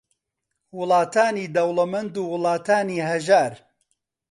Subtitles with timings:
[0.77, 3.53] وڵاتانی دەوڵەمەند و وڵاتانی ھەژار